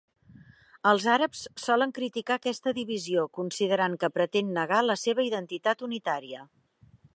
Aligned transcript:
Els 0.91 1.03
àrabs 1.15 1.41
solen 1.63 1.93
criticar 1.97 2.37
aquesta 2.41 2.73
divisió, 2.79 3.27
considerant 3.41 3.99
que 4.05 4.11
pretén 4.17 4.51
negar 4.59 4.83
la 4.87 4.99
seva 5.05 5.29
identitat 5.31 5.89
unitària. 5.93 6.45